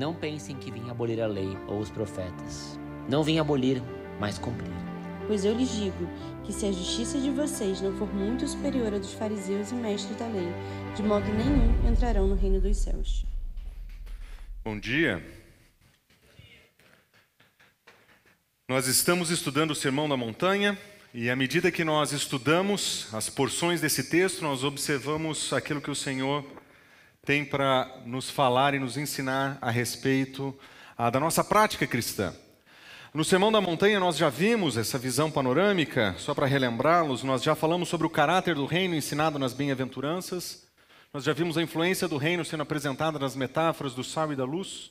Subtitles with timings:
[0.00, 2.80] Não pensem que vim abolir a lei ou os profetas.
[3.06, 3.82] Não vim abolir,
[4.18, 4.72] mas cumprir.
[5.26, 6.08] Pois eu lhes digo
[6.42, 10.16] que se a justiça de vocês não for muito superior à dos fariseus e mestres
[10.16, 10.48] da lei,
[10.96, 13.26] de modo nenhum entrarão no reino dos céus.
[14.64, 15.22] Bom dia.
[18.70, 20.78] Nós estamos estudando o Sermão da Montanha
[21.12, 25.94] e à medida que nós estudamos as porções desse texto, nós observamos aquilo que o
[25.94, 26.42] Senhor
[27.30, 30.52] tem para nos falar e nos ensinar a respeito
[30.98, 32.34] ah, da nossa prática cristã.
[33.14, 37.54] No Sermão da Montanha nós já vimos essa visão panorâmica, só para relembrá-los, nós já
[37.54, 40.66] falamos sobre o caráter do reino ensinado nas bem-aventuranças,
[41.14, 44.44] nós já vimos a influência do reino sendo apresentada nas metáforas do sal e da
[44.44, 44.90] luz,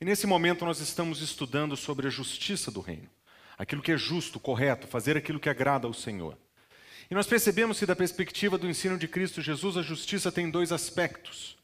[0.00, 3.08] e nesse momento nós estamos estudando sobre a justiça do reino,
[3.56, 6.36] aquilo que é justo, correto, fazer aquilo que agrada ao Senhor.
[7.08, 10.72] E nós percebemos que, da perspectiva do ensino de Cristo Jesus, a justiça tem dois
[10.72, 11.59] aspectos.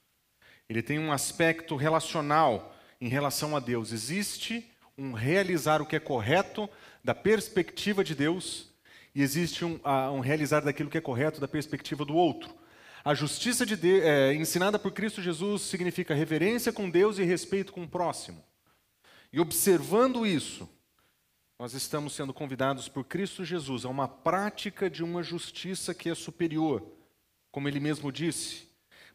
[0.69, 3.93] Ele tem um aspecto relacional em relação a Deus.
[3.93, 6.69] Existe um realizar o que é correto
[7.05, 8.69] da perspectiva de Deus
[9.15, 9.81] e existe um,
[10.13, 12.55] um realizar daquilo que é correto da perspectiva do outro.
[13.03, 17.73] A justiça de Deus, é, ensinada por Cristo Jesus significa reverência com Deus e respeito
[17.73, 18.45] com o próximo.
[19.33, 20.69] E observando isso,
[21.59, 26.15] nós estamos sendo convidados por Cristo Jesus a uma prática de uma justiça que é
[26.15, 26.87] superior,
[27.51, 28.69] como ele mesmo disse.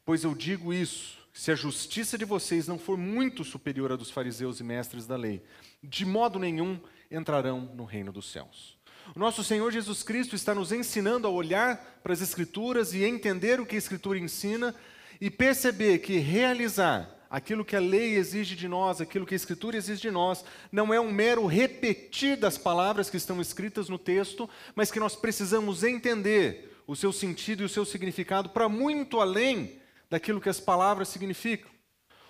[0.04, 4.12] Pois eu digo isso, se a justiça de vocês não for muito superior à dos
[4.12, 5.42] fariseus e mestres da lei,
[5.82, 6.80] de modo nenhum
[7.10, 8.78] entrarão no reino dos céus.
[9.16, 13.60] O nosso Senhor Jesus Cristo está nos ensinando a olhar para as Escrituras e entender
[13.60, 14.76] o que a Escritura ensina
[15.20, 19.78] e perceber que realizar aquilo que a lei exige de nós, aquilo que a Escritura
[19.78, 24.50] exige de nós, não é um mero repetir das palavras que estão escritas no texto,
[24.76, 29.81] mas que nós precisamos entender o seu sentido e o seu significado para muito além
[30.12, 31.72] daquilo que as palavras significam.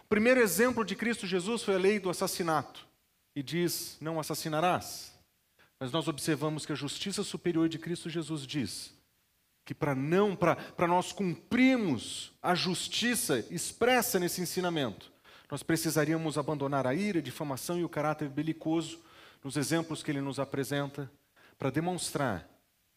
[0.04, 2.88] O primeiro exemplo de Cristo Jesus foi a lei do assassinato,
[3.36, 5.12] e diz: Não assassinarás.
[5.80, 8.94] Mas nós observamos que a justiça superior de Cristo Jesus diz
[9.66, 15.12] que para não, para nós cumprirmos a justiça expressa nesse ensinamento,
[15.50, 19.00] nós precisaríamos abandonar a ira, a difamação e o caráter belicoso
[19.44, 21.12] nos exemplos que ele nos apresenta,
[21.58, 22.48] para demonstrar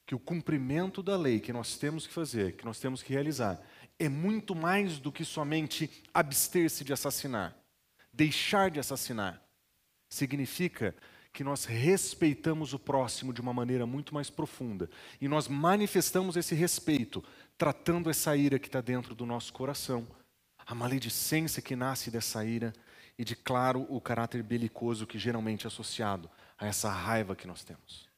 [0.06, 3.60] que o cumprimento da lei que nós temos que fazer, que nós temos que realizar,
[3.98, 7.56] é muito mais do que somente abster-se de assassinar.
[8.12, 9.42] Deixar de assassinar
[10.08, 10.94] significa
[11.32, 14.88] que nós respeitamos o próximo de uma maneira muito mais profunda.
[15.20, 17.24] E nós manifestamos esse respeito
[17.58, 20.06] tratando essa ira que está dentro do nosso coração,
[20.58, 22.72] a maledicência que nasce dessa ira
[23.18, 27.64] e de claro o caráter belicoso que geralmente é associado a essa raiva que nós
[27.64, 28.08] temos.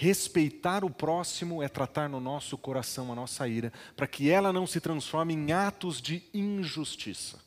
[0.00, 4.64] Respeitar o próximo é tratar no nosso coração a nossa ira, para que ela não
[4.64, 7.40] se transforme em atos de injustiça.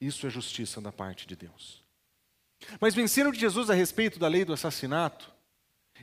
[0.00, 1.82] Isso é justiça da parte de Deus.
[2.80, 5.32] Mas ensino de Jesus a respeito da lei do assassinato,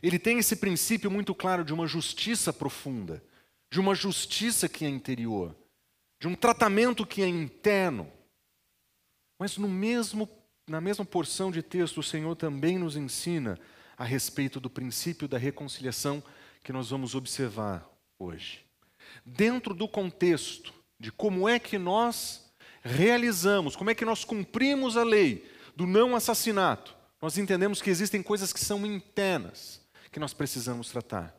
[0.04, 3.24] ele tem esse princípio muito claro de uma justiça profunda,
[3.72, 5.56] de uma justiça que é interior,
[6.20, 8.12] de um tratamento que é interno.
[9.40, 10.28] Mas no mesmo,
[10.68, 13.58] na mesma porção de texto, o Senhor também nos ensina
[13.98, 16.24] a respeito do princípio da reconciliação
[16.64, 17.88] que nós vamos observar
[18.20, 18.66] hoje.
[19.26, 22.52] Dentro do contexto de como é que nós
[22.82, 28.22] realizamos, como é que nós cumprimos a lei do não assassinato, nós entendemos que existem
[28.22, 31.36] coisas que são internas que nós precisamos tratar.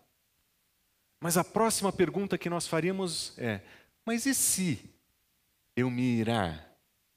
[1.20, 3.60] Mas a próxima pergunta que nós faríamos é:
[4.04, 4.78] mas e se
[5.74, 6.70] eu me irar?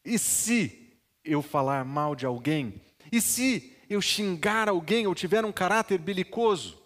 [0.06, 2.82] E se eu falar mal de alguém?
[3.12, 6.80] E se eu xingar alguém ou tiver um caráter belicoso,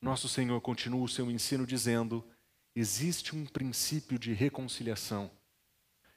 [0.00, 2.24] nosso Senhor continua o seu ensino dizendo:
[2.74, 5.30] existe um princípio de reconciliação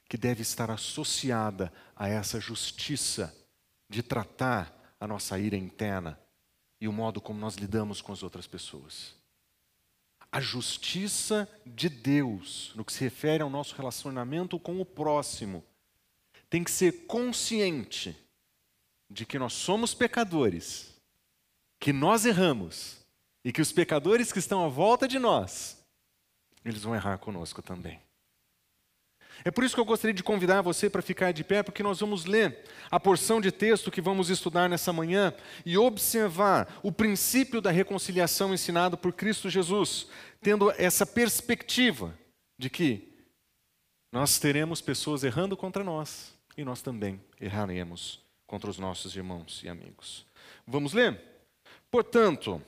[0.07, 3.35] que deve estar associada a essa justiça
[3.89, 6.19] de tratar a nossa ira interna
[6.79, 9.13] e o modo como nós lidamos com as outras pessoas.
[10.31, 15.63] A justiça de Deus, no que se refere ao nosso relacionamento com o próximo,
[16.49, 18.24] tem que ser consciente
[19.09, 20.95] de que nós somos pecadores,
[21.79, 23.05] que nós erramos
[23.43, 25.77] e que os pecadores que estão à volta de nós,
[26.63, 28.01] eles vão errar conosco também.
[29.43, 31.99] É por isso que eu gostaria de convidar você para ficar de pé, porque nós
[31.99, 35.33] vamos ler a porção de texto que vamos estudar nessa manhã
[35.65, 40.07] e observar o princípio da reconciliação ensinado por Cristo Jesus,
[40.41, 42.17] tendo essa perspectiva
[42.57, 43.13] de que
[44.11, 49.69] nós teremos pessoas errando contra nós e nós também erraremos contra os nossos irmãos e
[49.69, 50.25] amigos.
[50.65, 51.19] Vamos ler?
[51.89, 52.61] Portanto,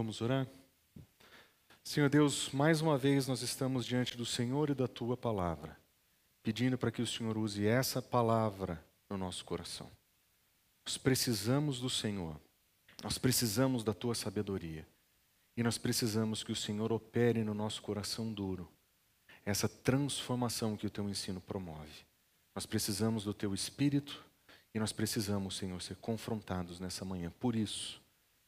[0.00, 0.48] Vamos orar?
[1.84, 5.76] Senhor Deus, mais uma vez nós estamos diante do Senhor e da tua palavra,
[6.42, 9.90] pedindo para que o Senhor use essa palavra no nosso coração.
[10.86, 12.40] Nós precisamos do Senhor,
[13.04, 14.88] nós precisamos da tua sabedoria
[15.54, 18.72] e nós precisamos que o Senhor opere no nosso coração duro
[19.44, 22.06] essa transformação que o teu ensino promove.
[22.54, 24.24] Nós precisamos do teu espírito
[24.74, 27.30] e nós precisamos, Senhor, ser confrontados nessa manhã.
[27.38, 28.00] Por isso,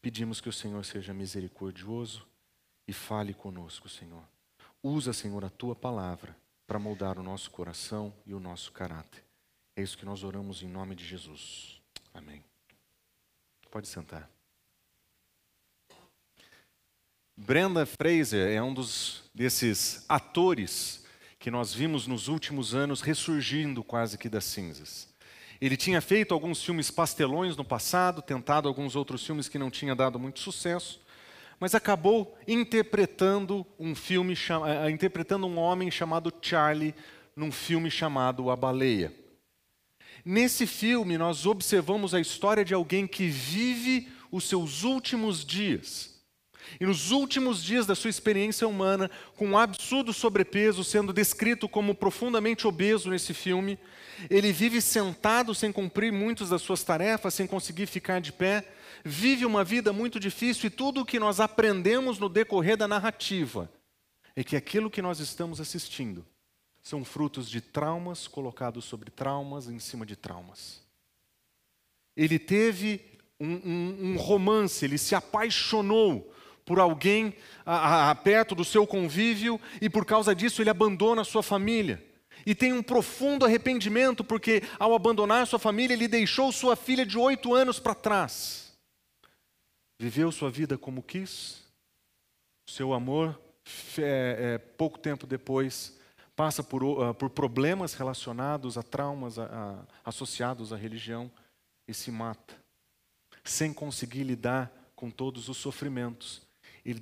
[0.02, 2.26] Pedimos que o Senhor seja misericordioso
[2.88, 4.24] e fale conosco, Senhor.
[4.82, 9.22] Usa, Senhor, a tua palavra para moldar o nosso coração e o nosso caráter.
[9.76, 11.80] É isso que nós oramos em nome de Jesus.
[12.12, 12.44] Amém.
[13.70, 14.28] Pode sentar.
[17.36, 21.04] Brenda Fraser é um dos desses atores
[21.38, 25.11] que nós vimos nos últimos anos ressurgindo quase que das cinzas.
[25.62, 29.94] Ele tinha feito alguns filmes pastelões no passado, tentado alguns outros filmes que não tinha
[29.94, 31.00] dado muito sucesso,
[31.60, 34.34] mas acabou interpretando um filme,
[34.66, 36.92] eh, interpretando um homem chamado Charlie
[37.36, 39.14] num filme chamado A Baleia.
[40.24, 46.11] Nesse filme nós observamos a história de alguém que vive os seus últimos dias
[46.80, 51.94] e nos últimos dias da sua experiência humana, com um absurdo sobrepeso, sendo descrito como
[51.94, 53.78] profundamente obeso nesse filme,
[54.30, 58.66] ele vive sentado sem cumprir muitas das suas tarefas, sem conseguir ficar de pé,
[59.04, 63.70] vive uma vida muito difícil e tudo o que nós aprendemos no decorrer da narrativa
[64.34, 66.24] é que aquilo que nós estamos assistindo
[66.82, 70.82] são frutos de traumas colocados sobre traumas em cima de traumas.
[72.16, 73.00] Ele teve
[73.38, 76.32] um, um, um romance, ele se apaixonou
[76.72, 77.34] por alguém
[77.66, 82.02] a, a, perto do seu convívio e por causa disso ele abandona a sua família.
[82.46, 87.18] E tem um profundo arrependimento porque, ao abandonar sua família, ele deixou sua filha de
[87.18, 88.72] oito anos para trás.
[90.00, 91.62] Viveu sua vida como quis,
[92.66, 93.38] seu amor,
[93.98, 95.98] é, é, pouco tempo depois,
[96.34, 101.30] passa por, uh, por problemas relacionados a traumas a, a, associados à religião
[101.86, 102.56] e se mata,
[103.44, 106.50] sem conseguir lidar com todos os sofrimentos
[106.84, 107.00] ele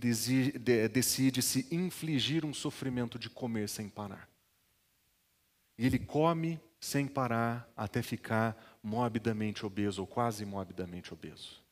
[0.88, 4.28] decide se infligir um sofrimento de comer sem parar.
[5.78, 11.62] E ele come sem parar até ficar morbidamente obeso, ou quase morbidamente obeso.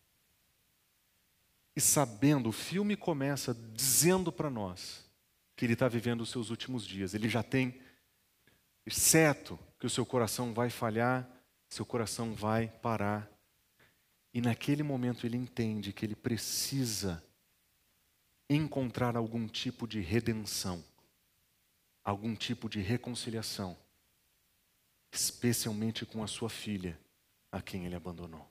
[1.76, 5.04] E sabendo, o filme começa dizendo para nós
[5.54, 7.14] que ele está vivendo os seus últimos dias.
[7.14, 7.80] Ele já tem
[8.88, 11.28] certo que o seu coração vai falhar,
[11.68, 13.30] seu coração vai parar.
[14.32, 17.22] E naquele momento ele entende que ele precisa
[18.48, 20.82] encontrar algum tipo de redenção,
[22.02, 23.76] algum tipo de reconciliação,
[25.12, 26.98] especialmente com a sua filha,
[27.52, 28.48] a quem ele abandonou.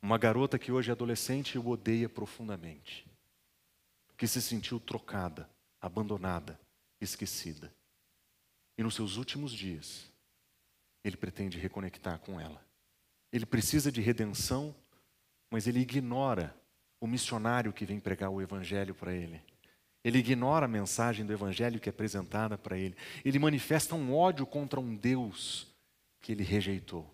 [0.00, 3.06] Uma garota que hoje é adolescente e o odeia profundamente,
[4.16, 5.48] que se sentiu trocada,
[5.80, 6.58] abandonada,
[7.00, 7.72] esquecida.
[8.76, 10.10] E nos seus últimos dias,
[11.04, 12.64] ele pretende reconectar com ela.
[13.32, 14.74] Ele precisa de redenção,
[15.50, 16.54] mas ele ignora
[17.02, 19.42] o missionário que vem pregar o evangelho para ele.
[20.04, 22.96] Ele ignora a mensagem do evangelho que é apresentada para ele.
[23.24, 25.66] Ele manifesta um ódio contra um Deus
[26.20, 27.12] que ele rejeitou.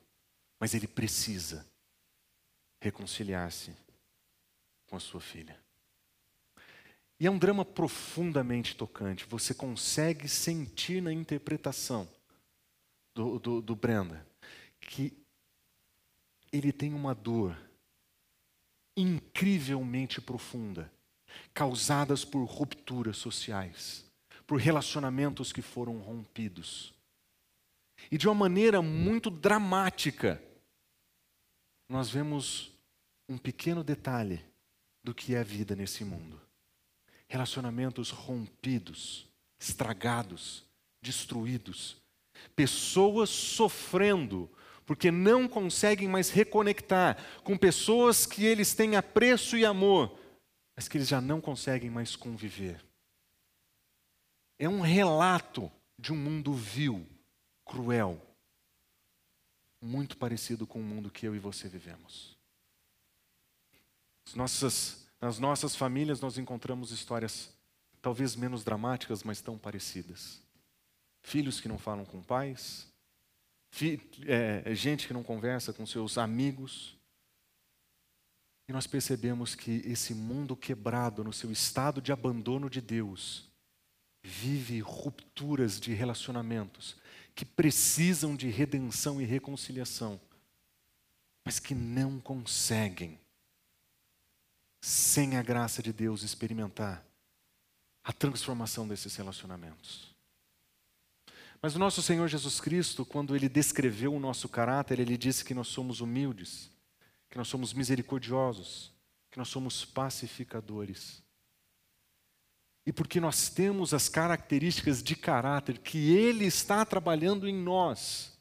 [0.61, 1.67] Mas ele precisa
[2.83, 3.75] reconciliar-se
[4.87, 5.59] com a sua filha.
[7.19, 9.25] E é um drama profundamente tocante.
[9.25, 12.07] Você consegue sentir na interpretação
[13.15, 14.27] do, do, do Brenda
[14.83, 15.17] que
[16.53, 17.57] ele tem uma dor
[19.01, 20.93] incrivelmente profunda,
[21.55, 24.05] causadas por rupturas sociais,
[24.47, 26.93] por relacionamentos que foram rompidos.
[28.11, 30.43] E de uma maneira muito dramática,
[31.89, 32.73] nós vemos
[33.29, 34.45] um pequeno detalhe
[35.03, 36.41] do que é a vida nesse mundo.
[37.29, 39.27] Relacionamentos rompidos,
[39.59, 40.65] estragados,
[41.03, 41.97] destruídos,
[42.57, 44.51] pessoas sofrendo
[44.89, 50.19] porque não conseguem mais reconectar com pessoas que eles têm apreço e amor,
[50.75, 52.83] mas que eles já não conseguem mais conviver.
[54.59, 57.07] É um relato de um mundo vil,
[57.67, 58.19] cruel,
[59.79, 62.39] muito parecido com o mundo que eu e você vivemos.
[64.27, 67.53] As nossas, nas nossas famílias nós encontramos histórias
[68.01, 70.41] talvez menos dramáticas, mas tão parecidas.
[71.21, 72.88] Filhos que não falam com pais,
[74.27, 76.97] é, gente que não conversa com seus amigos.
[78.69, 83.49] E nós percebemos que esse mundo quebrado no seu estado de abandono de Deus
[84.23, 86.97] vive rupturas de relacionamentos
[87.35, 90.21] que precisam de redenção e reconciliação,
[91.45, 93.19] mas que não conseguem,
[94.81, 97.07] sem a graça de Deus, experimentar
[98.03, 100.08] a transformação desses relacionamentos.
[101.61, 105.55] Mas o nosso Senhor Jesus Cristo, quando ele descreveu o nosso caráter, ele disse que
[105.55, 106.71] nós somos humildes,
[107.29, 108.93] que nós somos misericordiosos,
[109.31, 111.23] que nós somos pacificadores.
[112.87, 118.39] E porque nós temos as características de caráter que Ele está trabalhando em nós,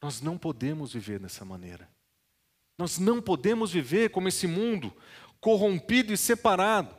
[0.00, 1.88] nós não podemos viver dessa maneira.
[2.78, 4.94] Nós não podemos viver como esse mundo,
[5.40, 6.94] corrompido e separado.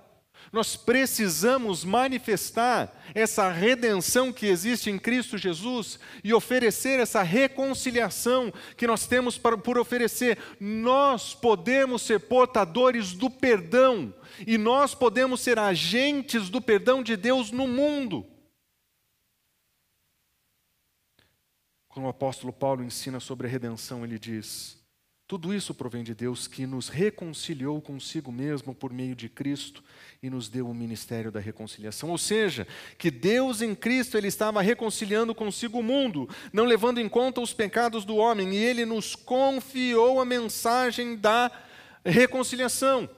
[0.51, 8.87] Nós precisamos manifestar essa redenção que existe em Cristo Jesus e oferecer essa reconciliação que
[8.87, 10.37] nós temos por oferecer.
[10.59, 14.13] Nós podemos ser portadores do perdão
[14.45, 18.25] e nós podemos ser agentes do perdão de Deus no mundo.
[21.87, 24.84] Quando o apóstolo Paulo ensina sobre a redenção, ele diz:
[25.27, 29.83] tudo isso provém de Deus que nos reconciliou consigo mesmo por meio de Cristo
[30.21, 32.11] e nos deu o ministério da reconciliação.
[32.11, 37.09] Ou seja, que Deus em Cristo ele estava reconciliando consigo o mundo, não levando em
[37.09, 41.51] conta os pecados do homem, e ele nos confiou a mensagem da
[42.05, 43.09] reconciliação.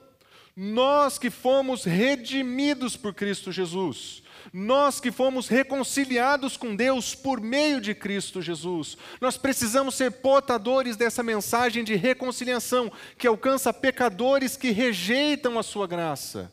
[0.56, 7.80] Nós que fomos redimidos por Cristo Jesus, nós que fomos reconciliados com Deus por meio
[7.80, 14.70] de Cristo Jesus, nós precisamos ser portadores dessa mensagem de reconciliação que alcança pecadores que
[14.70, 16.52] rejeitam a sua graça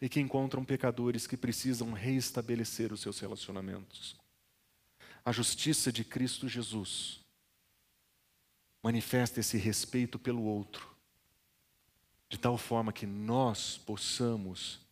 [0.00, 4.16] e que encontram pecadores que precisam reestabelecer os seus relacionamentos.
[5.24, 7.20] A justiça de Cristo Jesus
[8.82, 10.94] manifesta esse respeito pelo outro,
[12.28, 14.83] de tal forma que nós possamos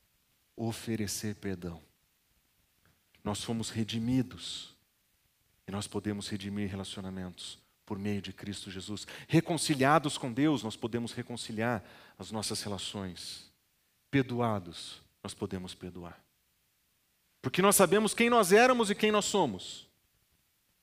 [0.56, 1.80] oferecer perdão.
[3.24, 4.74] Nós fomos redimidos
[5.66, 9.06] e nós podemos redimir relacionamentos por meio de Cristo Jesus.
[9.28, 11.84] Reconciliados com Deus, nós podemos reconciliar
[12.18, 13.50] as nossas relações.
[14.10, 16.22] Perdoados, nós podemos perdoar.
[17.40, 19.88] Porque nós sabemos quem nós éramos e quem nós somos.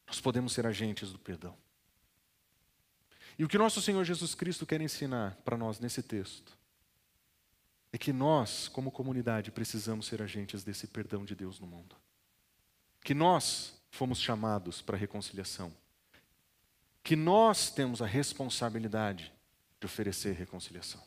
[0.07, 1.55] Nós podemos ser agentes do perdão.
[3.37, 6.58] E o que nosso Senhor Jesus Cristo quer ensinar para nós nesse texto
[7.91, 11.95] é que nós, como comunidade, precisamos ser agentes desse perdão de Deus no mundo.
[13.03, 15.73] Que nós fomos chamados para a reconciliação.
[17.03, 19.33] Que nós temos a responsabilidade
[19.79, 21.01] de oferecer reconciliação.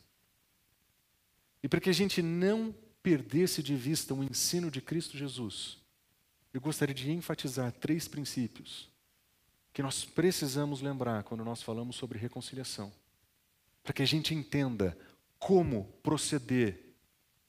[1.63, 5.79] E para que a gente não perdesse de vista o ensino de Cristo Jesus,
[6.53, 8.91] eu gostaria de enfatizar três princípios
[9.73, 12.93] que nós precisamos lembrar quando nós falamos sobre reconciliação.
[13.83, 14.97] Para que a gente entenda
[15.43, 16.95] como proceder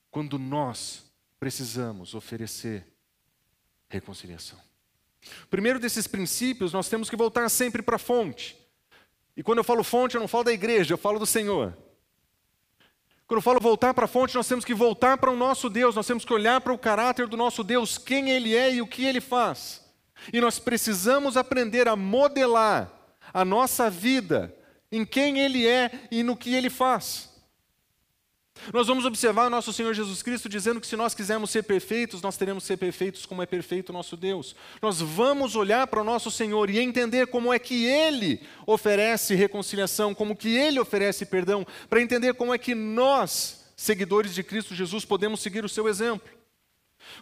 [0.10, 1.04] quando nós
[1.40, 2.88] precisamos oferecer
[3.88, 4.60] reconciliação.
[5.48, 8.58] Primeiro desses princípios, nós temos que voltar sempre para a fonte.
[9.38, 11.78] E quando eu falo fonte, eu não falo da igreja, eu falo do Senhor.
[13.28, 15.96] Quando eu falo voltar para a fonte, nós temos que voltar para o nosso Deus,
[15.96, 18.88] nós temos que olhar para o caráter do nosso Deus, quem Ele é e o
[18.88, 19.86] que Ele faz.
[20.34, 22.92] E nós precisamos aprender a modelar
[23.32, 24.52] a nossa vida
[24.92, 27.33] em quem Ele é e no que Ele faz.
[28.72, 32.22] Nós vamos observar o nosso Senhor Jesus Cristo dizendo que se nós quisermos ser perfeitos,
[32.22, 34.56] nós teremos que ser perfeitos como é perfeito o nosso Deus.
[34.82, 40.14] Nós vamos olhar para o nosso Senhor e entender como é que Ele oferece reconciliação,
[40.14, 45.04] como que Ele oferece perdão, para entender como é que nós, seguidores de Cristo Jesus,
[45.04, 46.30] podemos seguir o seu exemplo.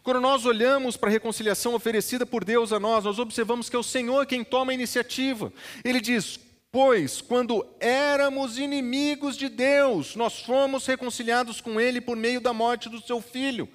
[0.03, 3.79] Quando nós olhamos para a reconciliação oferecida por Deus a nós, nós observamos que é
[3.79, 5.51] o Senhor quem toma a iniciativa.
[5.83, 6.39] Ele diz:
[6.71, 12.87] Pois, quando éramos inimigos de Deus, nós fomos reconciliados com Ele por meio da morte
[12.87, 13.67] do seu filho.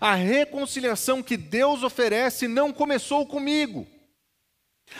[0.00, 3.84] A reconciliação que Deus oferece não começou comigo.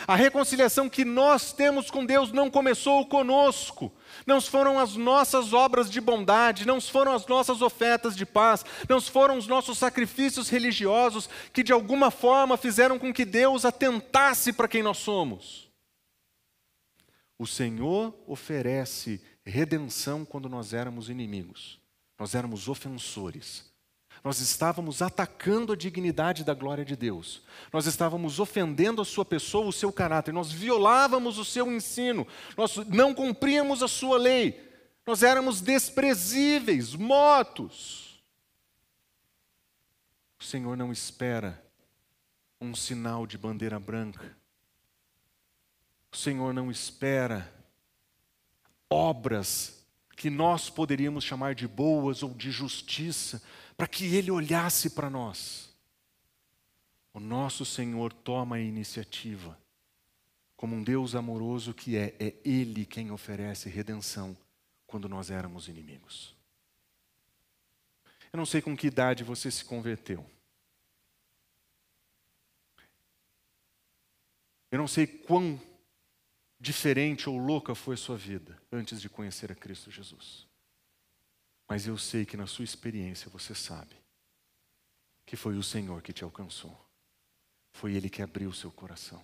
[0.05, 3.93] A reconciliação que nós temos com Deus não começou conosco.
[4.25, 8.99] Não foram as nossas obras de bondade, não foram as nossas ofertas de paz, não
[8.99, 14.67] foram os nossos sacrifícios religiosos que de alguma forma fizeram com que Deus atentasse para
[14.67, 15.60] quem nós somos.
[17.41, 21.81] O Senhor oferece redenção quando nós éramos inimigos,
[22.19, 23.65] nós éramos ofensores.
[24.23, 27.41] Nós estávamos atacando a dignidade da glória de Deus.
[27.73, 30.31] Nós estávamos ofendendo a sua pessoa, o seu caráter.
[30.31, 32.27] Nós violávamos o seu ensino.
[32.55, 34.61] Nós não cumpríamos a sua lei.
[35.03, 38.23] Nós éramos desprezíveis, mortos.
[40.39, 41.59] O Senhor não espera
[42.61, 44.39] um sinal de bandeira branca
[46.11, 47.51] o Senhor não espera
[48.89, 49.85] obras
[50.17, 53.41] que nós poderíamos chamar de boas ou de justiça,
[53.77, 55.73] para que Ele olhasse para nós.
[57.13, 59.57] O nosso Senhor toma a iniciativa,
[60.55, 64.37] como um Deus amoroso que é, é Ele quem oferece redenção
[64.85, 66.35] quando nós éramos inimigos.
[68.31, 70.25] Eu não sei com que idade você se converteu.
[74.69, 75.59] Eu não sei quão
[76.61, 80.47] diferente ou louca foi a sua vida antes de conhecer a Cristo Jesus.
[81.67, 83.95] Mas eu sei que na sua experiência você sabe
[85.25, 86.77] que foi o Senhor que te alcançou.
[87.71, 89.23] Foi Ele que abriu seu coração.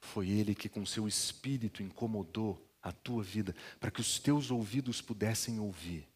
[0.00, 5.00] Foi Ele que, com seu espírito, incomodou a tua vida para que os teus ouvidos
[5.00, 6.06] pudessem ouvir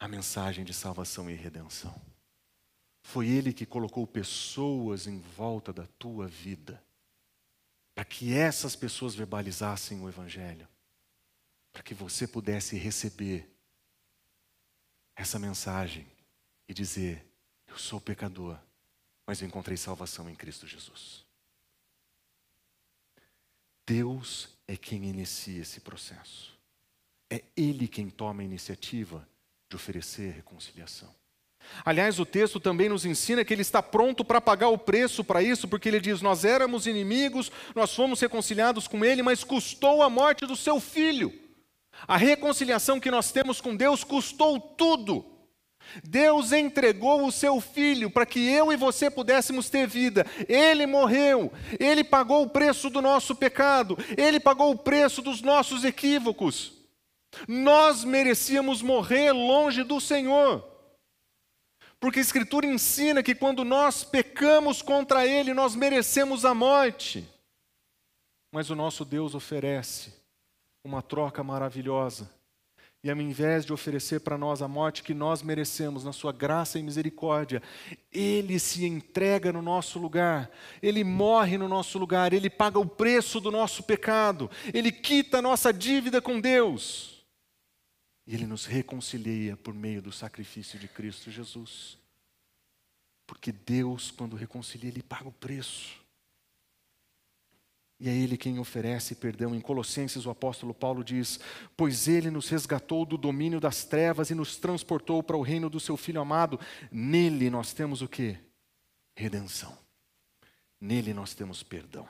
[0.00, 1.94] a mensagem de salvação e redenção.
[3.02, 6.82] Foi Ele que colocou pessoas em volta da tua vida
[8.00, 10.66] para que essas pessoas verbalizassem o Evangelho,
[11.70, 13.46] para que você pudesse receber
[15.14, 16.10] essa mensagem
[16.66, 17.22] e dizer:
[17.66, 18.58] Eu sou pecador,
[19.26, 21.26] mas eu encontrei salvação em Cristo Jesus.
[23.86, 26.58] Deus é quem inicia esse processo.
[27.28, 29.28] É Ele quem toma a iniciativa
[29.68, 31.14] de oferecer reconciliação.
[31.84, 35.42] Aliás, o texto também nos ensina que ele está pronto para pagar o preço para
[35.42, 40.10] isso, porque ele diz: Nós éramos inimigos, nós fomos reconciliados com ele, mas custou a
[40.10, 41.32] morte do seu filho.
[42.06, 45.24] A reconciliação que nós temos com Deus custou tudo.
[46.04, 50.24] Deus entregou o seu filho para que eu e você pudéssemos ter vida.
[50.48, 55.84] Ele morreu, ele pagou o preço do nosso pecado, ele pagou o preço dos nossos
[55.84, 56.72] equívocos.
[57.46, 60.69] Nós merecíamos morrer longe do Senhor.
[62.00, 67.28] Porque a Escritura ensina que quando nós pecamos contra Ele, nós merecemos a morte.
[68.50, 70.14] Mas o nosso Deus oferece
[70.82, 72.28] uma troca maravilhosa.
[73.02, 76.78] E ao invés de oferecer para nós a morte que nós merecemos, na Sua graça
[76.78, 77.62] e misericórdia,
[78.12, 80.50] Ele se entrega no nosso lugar,
[80.82, 85.42] Ele morre no nosso lugar, Ele paga o preço do nosso pecado, Ele quita a
[85.42, 87.19] nossa dívida com Deus.
[88.30, 91.98] E Ele nos reconcilia por meio do sacrifício de Cristo Jesus.
[93.26, 96.00] Porque Deus, quando reconcilia, Ele paga o preço.
[97.98, 99.52] E é Ele quem oferece perdão.
[99.52, 101.40] Em Colossenses, o apóstolo Paulo diz:
[101.76, 105.80] Pois Ele nos resgatou do domínio das trevas e nos transportou para o reino do
[105.80, 106.60] Seu Filho amado.
[106.88, 108.38] Nele nós temos o que?
[109.16, 109.76] Redenção.
[110.80, 112.08] Nele nós temos perdão.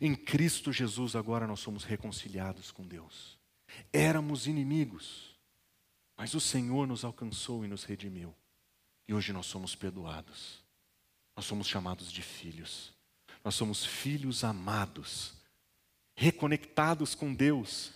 [0.00, 3.37] Em Cristo Jesus, agora nós somos reconciliados com Deus.
[3.92, 5.36] Éramos inimigos,
[6.16, 8.34] mas o Senhor nos alcançou e nos redimiu.
[9.06, 10.62] E hoje nós somos perdoados.
[11.36, 12.92] Nós somos chamados de filhos.
[13.44, 15.34] Nós somos filhos amados,
[16.14, 17.92] reconectados com Deus,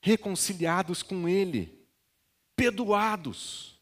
[0.00, 1.86] reconciliados com Ele,
[2.54, 3.76] perdoados.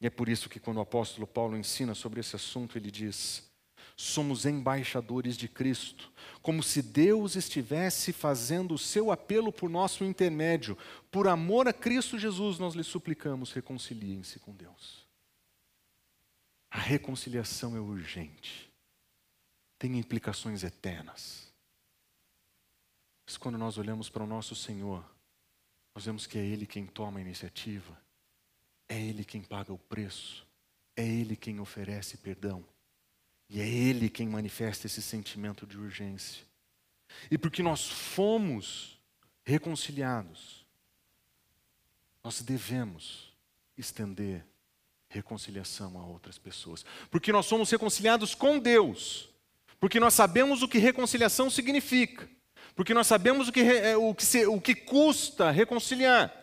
[0.00, 3.45] E é por isso que, quando o apóstolo Paulo ensina sobre esse assunto, ele diz:
[3.96, 10.76] somos embaixadores de Cristo, como se Deus estivesse fazendo o seu apelo por nosso intermédio.
[11.10, 15.06] Por amor a Cristo Jesus, nós lhe suplicamos: reconciliem-se com Deus.
[16.70, 18.70] A reconciliação é urgente,
[19.78, 21.46] tem implicações eternas.
[23.24, 25.02] Mas quando nós olhamos para o nosso Senhor,
[25.94, 27.98] nós vemos que é Ele quem toma a iniciativa,
[28.88, 30.46] é Ele quem paga o preço,
[30.94, 32.62] é Ele quem oferece perdão.
[33.48, 36.44] E é Ele quem manifesta esse sentimento de urgência.
[37.30, 39.00] E porque nós fomos
[39.44, 40.66] reconciliados,
[42.22, 43.32] nós devemos
[43.78, 44.44] estender
[45.08, 46.84] reconciliação a outras pessoas.
[47.10, 49.28] Porque nós somos reconciliados com Deus.
[49.78, 52.28] Porque nós sabemos o que reconciliação significa.
[52.74, 56.34] Porque nós sabemos o que, é, o que, se, o que custa reconciliar.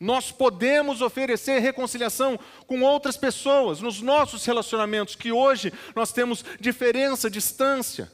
[0.00, 7.30] Nós podemos oferecer reconciliação com outras pessoas nos nossos relacionamentos, que hoje nós temos diferença,
[7.30, 8.10] distância.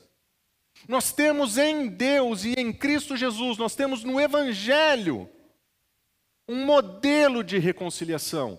[0.88, 5.28] Nós temos em Deus e em Cristo Jesus, nós temos no Evangelho
[6.48, 8.58] um modelo de reconciliação.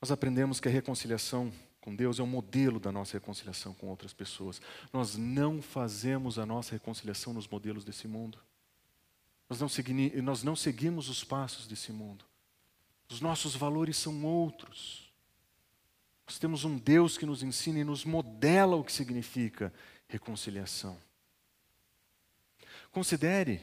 [0.00, 4.12] Nós aprendemos que a reconciliação com Deus é um modelo da nossa reconciliação com outras
[4.12, 4.60] pessoas.
[4.92, 8.38] Nós não fazemos a nossa reconciliação nos modelos desse mundo.
[9.48, 12.24] Nós não, segui, nós não seguimos os passos desse mundo.
[13.08, 15.12] Os nossos valores são outros.
[16.26, 19.72] Nós temos um Deus que nos ensina e nos modela o que significa
[20.08, 20.98] reconciliação.
[22.90, 23.60] Considere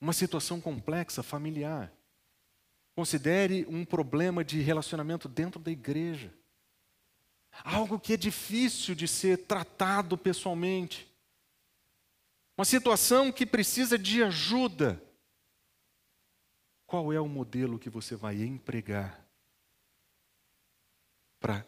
[0.00, 1.92] uma situação complexa familiar.
[2.94, 6.32] Considere um problema de relacionamento dentro da igreja.
[7.64, 11.07] Algo que é difícil de ser tratado pessoalmente.
[12.58, 15.00] Uma situação que precisa de ajuda.
[16.88, 19.24] Qual é o modelo que você vai empregar
[21.38, 21.64] para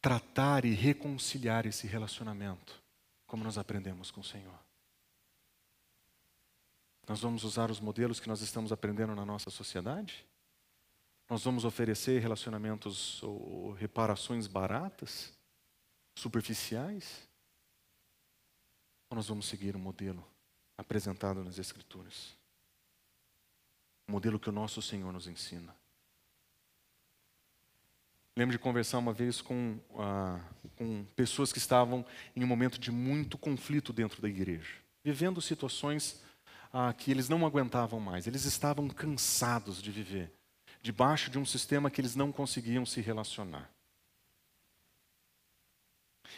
[0.00, 2.80] tratar e reconciliar esse relacionamento,
[3.26, 4.56] como nós aprendemos com o Senhor?
[7.08, 10.24] Nós vamos usar os modelos que nós estamos aprendendo na nossa sociedade?
[11.28, 15.32] Nós vamos oferecer relacionamentos ou reparações baratas,
[16.14, 17.28] superficiais?
[19.10, 20.24] Ou nós vamos seguir o modelo
[20.76, 22.36] apresentado nas Escrituras?
[24.08, 25.74] O modelo que o nosso Senhor nos ensina.
[28.36, 30.40] Lembro de conversar uma vez com, ah,
[30.76, 36.20] com pessoas que estavam em um momento de muito conflito dentro da igreja, vivendo situações
[36.72, 40.32] ah, que eles não aguentavam mais, eles estavam cansados de viver
[40.82, 43.70] debaixo de um sistema que eles não conseguiam se relacionar.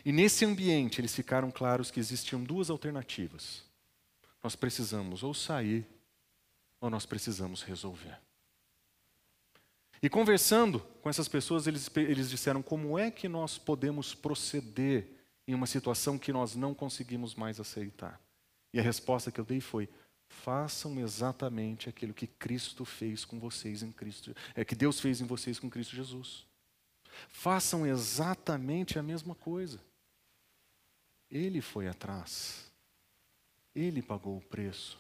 [0.05, 3.63] E nesse ambiente eles ficaram claros que existiam duas alternativas.
[4.43, 5.87] Nós precisamos ou sair
[6.81, 8.19] ou nós precisamos resolver.
[10.03, 15.09] E conversando com essas pessoas, eles, eles disseram como é que nós podemos proceder
[15.49, 18.21] em uma situação que nós não conseguimos mais aceitar.
[18.73, 19.89] E a resposta que eu dei foi:
[20.29, 25.25] façam exatamente aquilo que Cristo fez com vocês em Cristo, é que Deus fez em
[25.25, 26.45] vocês com Cristo Jesus.
[27.29, 29.81] Façam exatamente a mesma coisa.
[31.31, 32.71] Ele foi atrás.
[33.75, 34.99] Ele pagou o preço.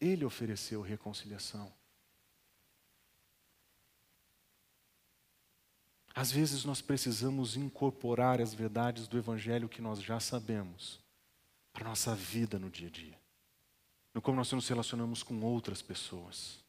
[0.00, 1.72] Ele ofereceu reconciliação.
[6.14, 10.98] Às vezes nós precisamos incorporar as verdades do Evangelho que nós já sabemos
[11.72, 13.26] para a nossa vida no dia a dia
[14.16, 16.64] no como nós nos relacionamos com outras pessoas.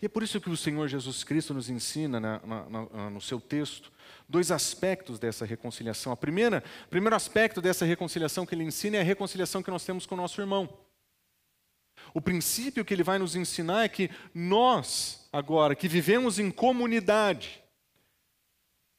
[0.00, 3.20] E é por isso que o Senhor Jesus Cristo nos ensina na, na, na, no
[3.20, 3.92] seu texto
[4.28, 6.12] dois aspectos dessa reconciliação.
[6.12, 9.84] A primeira, o primeiro aspecto dessa reconciliação que ele ensina é a reconciliação que nós
[9.84, 10.68] temos com o nosso irmão.
[12.14, 17.62] O princípio que ele vai nos ensinar é que nós, agora, que vivemos em comunidade,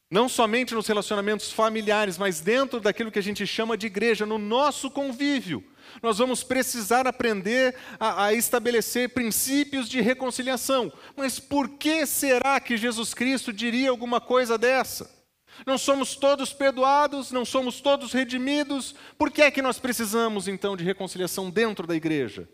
[0.10, 4.38] não somente nos relacionamentos familiares, mas dentro daquilo que a gente chama de igreja, no
[4.38, 5.64] nosso convívio.
[6.02, 10.92] Nós vamos precisar aprender a, a, estabelecer princípios de reconciliação.
[11.16, 15.24] Mas por que será que Jesus Cristo diria alguma coisa dessa?
[15.66, 20.76] Não somos todos perdoados, não somos todos redimidos, por que é que nós precisamos então
[20.76, 22.50] de reconciliação dentro da igreja?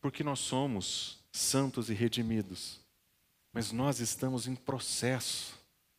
[0.00, 2.80] Porque nós somos santos e redimidos,
[3.52, 5.54] mas nós estamos em processo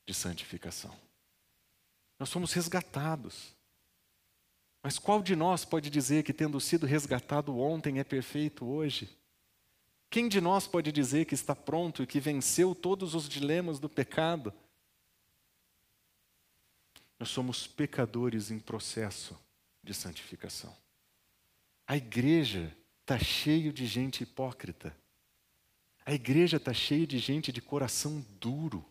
[0.06, 0.96] de santificação.
[2.18, 3.57] Nós somos resgatados.
[4.88, 9.10] Mas qual de nós pode dizer que, tendo sido resgatado ontem, é perfeito hoje?
[10.10, 13.90] Quem de nós pode dizer que está pronto e que venceu todos os dilemas do
[13.90, 14.54] pecado?
[17.20, 19.38] Nós somos pecadores em processo
[19.84, 20.74] de santificação.
[21.86, 24.96] A igreja está cheio de gente hipócrita.
[26.06, 28.86] A igreja está cheia de gente de coração duro.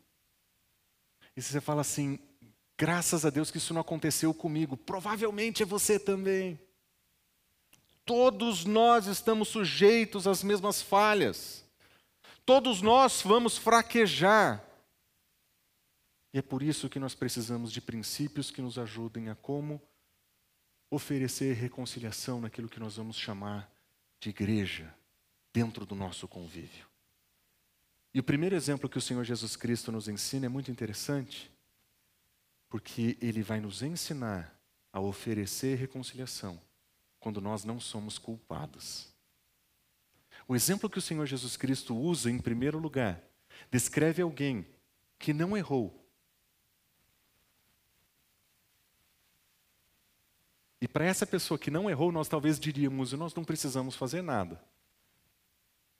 [1.34, 2.18] E você fala assim:
[2.76, 6.58] graças a Deus que isso não aconteceu comigo, provavelmente é você também.
[8.04, 11.64] Todos nós estamos sujeitos às mesmas falhas.
[12.44, 14.64] Todos nós vamos fraquejar.
[16.32, 19.82] E é por isso que nós precisamos de princípios que nos ajudem a como
[20.90, 23.68] oferecer reconciliação naquilo que nós vamos chamar
[24.20, 24.94] de igreja,
[25.52, 26.86] dentro do nosso convívio.
[28.14, 31.50] E o primeiro exemplo que o Senhor Jesus Cristo nos ensina é muito interessante,
[32.68, 34.58] porque ele vai nos ensinar
[34.92, 36.60] a oferecer reconciliação
[37.20, 39.08] quando nós não somos culpados.
[40.48, 43.22] O exemplo que o Senhor Jesus Cristo usa, em primeiro lugar,
[43.70, 44.66] descreve alguém
[45.18, 46.06] que não errou.
[50.80, 54.62] E para essa pessoa que não errou, nós talvez diríamos: nós não precisamos fazer nada.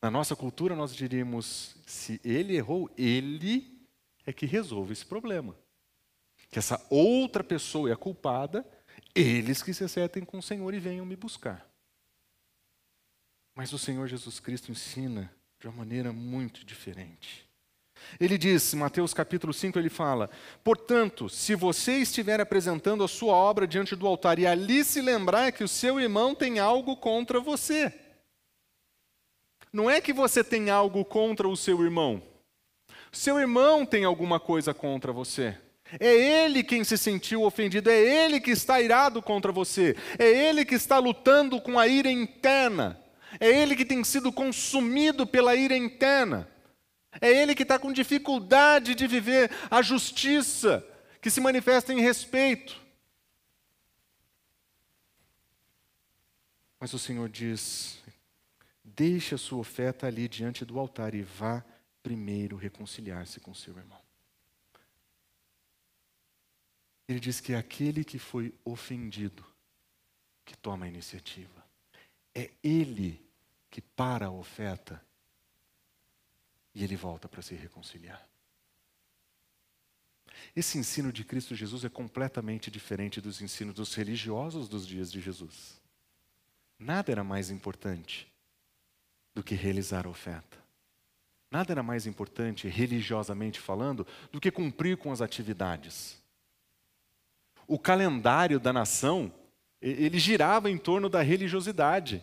[0.01, 3.85] Na nossa cultura, nós diríamos: se ele errou, ele
[4.25, 5.57] é que resolve esse problema.
[6.57, 8.67] Que essa outra pessoa é a culpada,
[9.15, 11.69] eles que se acertem com o Senhor e venham me buscar.
[13.55, 17.47] Mas o Senhor Jesus Cristo ensina de uma maneira muito diferente.
[18.19, 20.31] Ele diz, Mateus capítulo 5, ele fala:
[20.65, 25.53] Portanto, se você estiver apresentando a sua obra diante do altar e ali se lembrar
[25.53, 27.93] que o seu irmão tem algo contra você,
[29.71, 32.23] não é que você tem algo contra o seu irmão,
[33.13, 35.61] seu irmão tem alguma coisa contra você.
[36.01, 40.65] É ele quem se sentiu ofendido, é ele que está irado contra você, é ele
[40.65, 43.01] que está lutando com a ira interna,
[43.39, 46.49] é ele que tem sido consumido pela ira interna.
[47.21, 50.87] É ele que está com dificuldade de viver a justiça
[51.21, 52.79] que se manifesta em respeito.
[56.79, 58.03] Mas o Senhor diz:
[58.85, 61.65] deixe a sua oferta ali diante do altar e vá
[62.03, 64.06] primeiro reconciliar-se com seu irmão.
[67.09, 69.45] Ele diz que é aquele que foi ofendido
[70.45, 71.65] que toma a iniciativa.
[72.35, 73.25] É ele
[73.71, 75.05] que para a oferta
[76.75, 78.27] e ele volta para se reconciliar.
[80.55, 85.21] Esse ensino de Cristo Jesus é completamente diferente dos ensinos dos religiosos dos dias de
[85.21, 85.81] Jesus.
[86.79, 88.31] Nada era mais importante
[89.35, 90.59] do que realizar a oferta.
[91.51, 96.16] Nada era mais importante, religiosamente falando, do que cumprir com as atividades.
[97.67, 99.33] O calendário da nação,
[99.81, 102.23] ele girava em torno da religiosidade.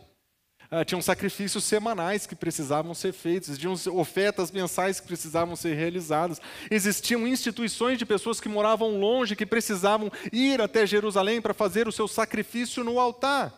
[0.75, 6.41] Ah, tinham sacrifícios semanais que precisavam ser feitos, existiam ofertas mensais que precisavam ser realizadas,
[6.71, 11.91] existiam instituições de pessoas que moravam longe, que precisavam ir até Jerusalém para fazer o
[11.91, 13.53] seu sacrifício no altar.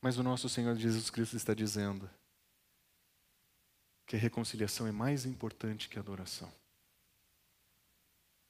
[0.00, 2.08] Mas o nosso Senhor Jesus Cristo está dizendo
[4.06, 6.61] que a reconciliação é mais importante que a adoração.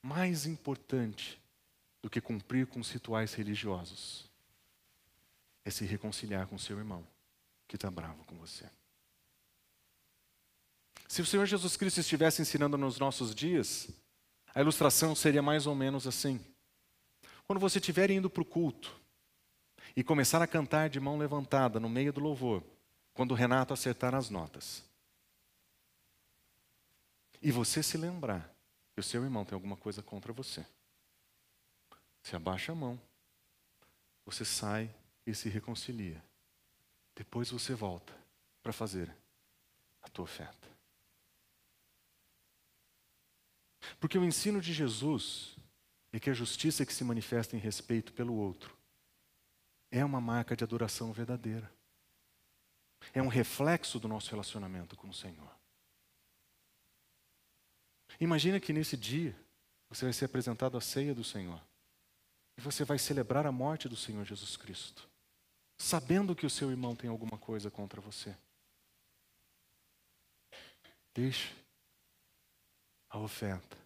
[0.02, 1.40] Mais importante
[2.02, 4.28] do que cumprir com os rituais religiosos
[5.64, 7.06] é se reconciliar com seu irmão
[7.68, 8.68] que está bravo com você.
[11.06, 13.88] Se o Senhor Jesus Cristo estivesse ensinando nos nossos dias,
[14.54, 16.40] a ilustração seria mais ou menos assim.
[17.46, 18.94] Quando você estiver indo para o culto
[19.94, 22.62] e começar a cantar de mão levantada no meio do louvor,
[23.14, 24.82] quando o Renato acertar as notas,
[27.40, 28.51] e você se lembrar
[29.00, 30.64] o seu irmão tem alguma coisa contra você,
[32.22, 33.00] você abaixa a mão,
[34.24, 34.94] você sai
[35.26, 36.22] e se reconcilia.
[37.14, 38.16] Depois você volta
[38.62, 39.14] para fazer
[40.00, 40.68] a tua oferta.
[43.98, 45.56] Porque o ensino de Jesus
[46.12, 48.76] é que a justiça que se manifesta em respeito pelo outro
[49.90, 51.70] é uma marca de adoração verdadeira.
[53.12, 55.61] É um reflexo do nosso relacionamento com o Senhor.
[58.22, 59.34] Imagina que nesse dia
[59.88, 61.60] você vai ser apresentado à ceia do Senhor.
[62.56, 65.10] E você vai celebrar a morte do Senhor Jesus Cristo
[65.82, 68.36] sabendo que o seu irmão tem alguma coisa contra você.
[71.12, 71.52] Deixe
[73.10, 73.76] a oferta.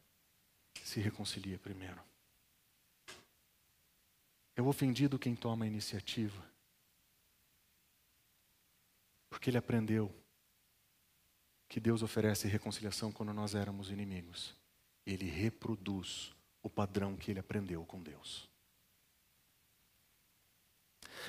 [0.85, 2.01] Se reconcilia primeiro.
[4.55, 6.47] É o ofendido quem toma a iniciativa.
[9.31, 10.15] Porque ele aprendeu
[11.69, 14.55] que Deus oferece reconciliação quando nós éramos inimigos.
[15.07, 18.49] Ele reproduz o padrão que ele aprendeu com Deus.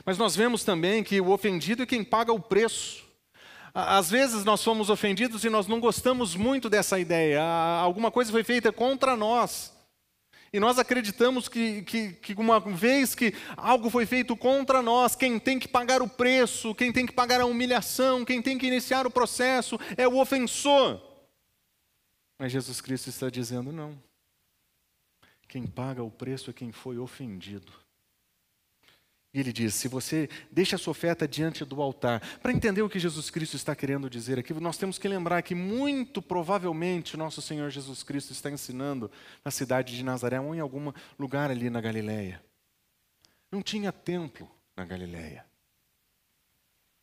[0.06, 3.06] Mas nós vemos também que o ofendido é quem paga o preço.
[3.74, 7.42] Às vezes nós somos ofendidos e nós não gostamos muito dessa ideia.
[7.42, 9.77] Alguma coisa foi feita contra nós.
[10.52, 15.40] E nós acreditamos que, que, que, uma vez que algo foi feito contra nós, quem
[15.40, 19.06] tem que pagar o preço, quem tem que pagar a humilhação, quem tem que iniciar
[19.06, 21.02] o processo é o ofensor.
[22.40, 23.98] Mas Jesus Cristo está dizendo: não.
[25.48, 27.72] Quem paga o preço é quem foi ofendido.
[29.38, 32.90] E ele diz: se você deixa a sua oferta diante do altar, para entender o
[32.90, 37.20] que Jesus Cristo está querendo dizer aqui, nós temos que lembrar que muito provavelmente o
[37.20, 39.12] nosso Senhor Jesus Cristo está ensinando
[39.46, 42.44] na cidade de Nazaré ou em algum lugar ali na Galileia.
[43.52, 45.46] Não tinha templo na Galileia.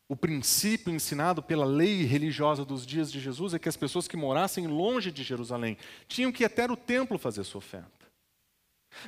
[0.08, 4.16] O princípio ensinado pela lei religiosa dos dias de Jesus é que as pessoas que
[4.16, 8.03] morassem longe de Jerusalém tinham que ir até o templo fazer sua oferta.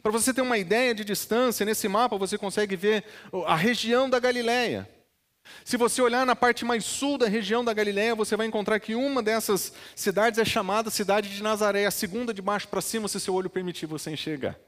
[0.03, 3.05] Para você ter uma ideia de distância, nesse mapa você consegue ver
[3.47, 4.89] a região da Galileia.
[5.65, 8.95] Se você olhar na parte mais sul da região da Galiléia, você vai encontrar que
[8.95, 13.21] uma dessas cidades é chamada cidade de Nazaré, a segunda de baixo para cima, se
[13.21, 14.59] seu olho permitir você enxergar.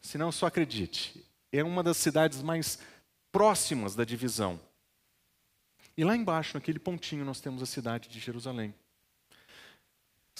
[0.00, 1.24] Se não, só acredite.
[1.52, 2.78] É uma das cidades mais
[3.30, 4.60] próximas da divisão.
[5.96, 8.74] E lá embaixo, naquele pontinho, nós temos a cidade de Jerusalém.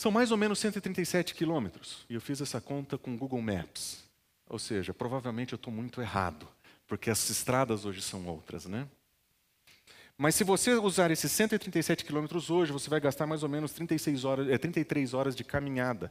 [0.00, 2.06] São mais ou menos 137 quilômetros.
[2.08, 4.02] E eu fiz essa conta com Google Maps.
[4.48, 6.48] Ou seja, provavelmente eu estou muito errado,
[6.86, 8.88] porque as estradas hoje são outras, né?
[10.16, 14.24] Mas se você usar esses 137 quilômetros hoje, você vai gastar mais ou menos 36
[14.24, 16.10] horas, é, 33 horas de caminhada.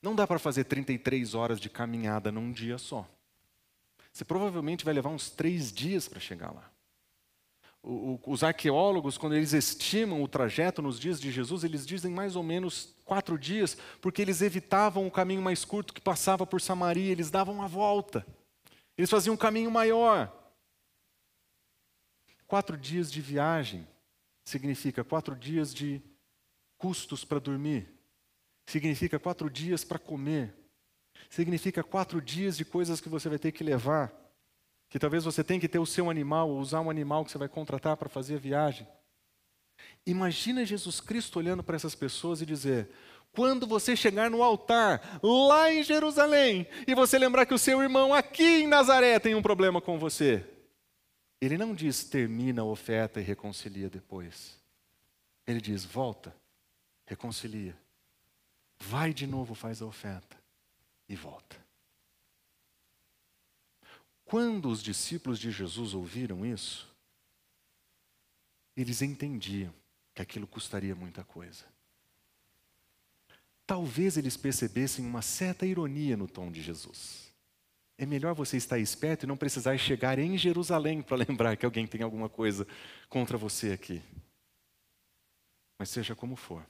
[0.00, 3.06] Não dá para fazer 33 horas de caminhada num dia só.
[4.10, 6.73] Você provavelmente vai levar uns três dias para chegar lá
[7.86, 12.42] os arqueólogos, quando eles estimam o trajeto nos dias de Jesus, eles dizem mais ou
[12.42, 17.30] menos quatro dias, porque eles evitavam o caminho mais curto que passava por Samaria, eles
[17.30, 18.26] davam a volta.
[18.96, 20.32] Eles faziam um caminho maior.
[22.46, 23.86] Quatro dias de viagem
[24.44, 26.00] significa quatro dias de
[26.78, 27.88] custos para dormir,
[28.66, 30.54] significa quatro dias para comer,
[31.28, 34.23] significa quatro dias de coisas que você vai ter que levar
[34.94, 37.36] que talvez você tenha que ter o seu animal, ou usar um animal que você
[37.36, 38.86] vai contratar para fazer a viagem.
[40.06, 42.88] Imagina Jesus Cristo olhando para essas pessoas e dizer:
[43.32, 48.14] quando você chegar no altar, lá em Jerusalém, e você lembrar que o seu irmão
[48.14, 50.46] aqui em Nazaré tem um problema com você,
[51.40, 54.62] ele não diz termina a oferta e reconcilia depois.
[55.44, 56.32] Ele diz: volta,
[57.04, 57.76] reconcilia.
[58.78, 60.36] Vai de novo, faz a oferta
[61.08, 61.63] e volta.
[64.34, 66.92] Quando os discípulos de Jesus ouviram isso,
[68.76, 69.72] eles entendiam
[70.12, 71.64] que aquilo custaria muita coisa.
[73.64, 77.32] Talvez eles percebessem uma certa ironia no tom de Jesus.
[77.96, 81.86] É melhor você estar esperto e não precisar chegar em Jerusalém para lembrar que alguém
[81.86, 82.66] tem alguma coisa
[83.08, 84.02] contra você aqui.
[85.78, 86.66] Mas seja como for,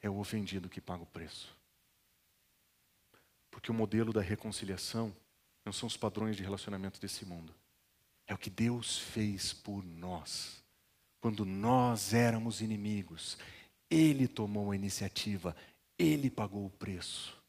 [0.00, 1.52] é o ofendido que paga o preço.
[3.50, 5.12] Porque o modelo da reconciliação
[5.64, 7.54] não são os padrões de relacionamento desse mundo.
[8.26, 10.62] É o que Deus fez por nós.
[11.20, 13.38] Quando nós éramos inimigos,
[13.90, 15.56] Ele tomou a iniciativa,
[15.98, 17.40] Ele pagou o preço.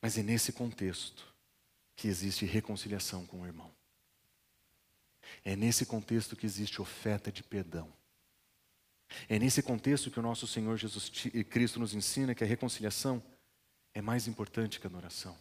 [0.00, 1.26] Mas é nesse contexto
[1.96, 3.72] que existe reconciliação com o irmão.
[5.44, 7.92] É nesse contexto que existe oferta de perdão.
[9.28, 11.10] É nesse contexto que o nosso Senhor Jesus
[11.48, 13.22] Cristo nos ensina que a reconciliação
[13.94, 15.36] é mais importante que a adoração.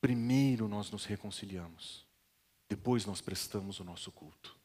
[0.00, 2.04] Primeiro nós nos reconciliamos,
[2.68, 4.56] depois nós prestamos o nosso culto.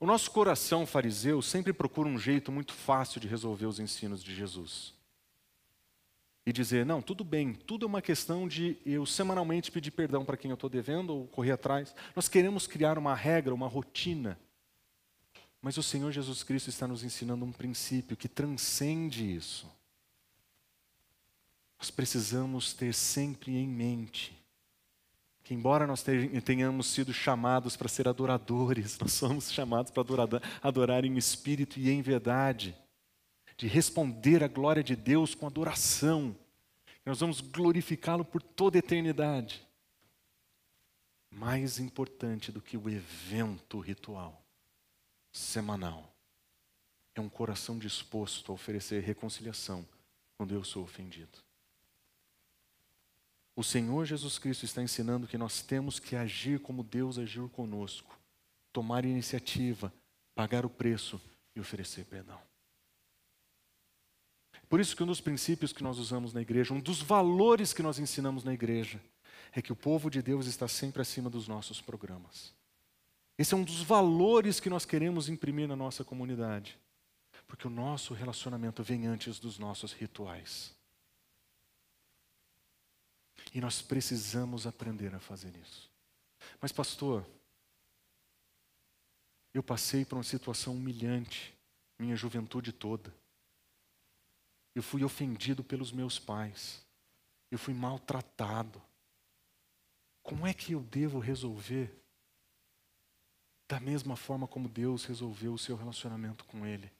[0.00, 4.34] O nosso coração fariseu sempre procura um jeito muito fácil de resolver os ensinos de
[4.34, 4.94] Jesus.
[6.46, 10.38] E dizer, não, tudo bem, tudo é uma questão de eu semanalmente pedir perdão para
[10.38, 11.94] quem eu estou devendo ou correr atrás.
[12.16, 14.38] Nós queremos criar uma regra, uma rotina
[15.62, 19.70] mas o Senhor Jesus Cristo está nos ensinando um princípio que transcende isso.
[21.78, 24.36] Nós precisamos ter sempre em mente
[25.42, 26.04] que, embora nós
[26.44, 30.28] tenhamos sido chamados para ser adoradores, nós somos chamados para adorar,
[30.62, 32.76] adorar em espírito e em verdade,
[33.56, 36.34] de responder à glória de Deus com adoração,
[37.04, 39.66] nós vamos glorificá-lo por toda a eternidade.
[41.30, 44.39] Mais importante do que o evento ritual
[45.32, 46.12] semanal.
[47.14, 49.86] É um coração disposto a oferecer reconciliação
[50.36, 51.38] quando eu sou ofendido.
[53.54, 58.18] O Senhor Jesus Cristo está ensinando que nós temos que agir como Deus agiu conosco,
[58.72, 59.92] tomar iniciativa,
[60.34, 61.20] pagar o preço
[61.54, 62.40] e oferecer perdão.
[64.68, 67.82] Por isso que um dos princípios que nós usamos na igreja, um dos valores que
[67.82, 69.02] nós ensinamos na igreja,
[69.52, 72.54] é que o povo de Deus está sempre acima dos nossos programas.
[73.40, 76.78] Esse é um dos valores que nós queremos imprimir na nossa comunidade.
[77.46, 80.76] Porque o nosso relacionamento vem antes dos nossos rituais.
[83.54, 85.90] E nós precisamos aprender a fazer isso.
[86.60, 87.26] Mas, pastor,
[89.54, 91.56] eu passei por uma situação humilhante
[91.98, 93.10] minha juventude toda.
[94.74, 96.84] Eu fui ofendido pelos meus pais.
[97.50, 98.82] Eu fui maltratado.
[100.22, 101.99] Como é que eu devo resolver
[103.70, 106.90] da mesma forma como Deus resolveu o seu relacionamento com Ele.